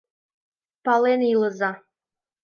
ПАЛЕН 0.85 1.19
ИЛЫЗА! 1.31 1.71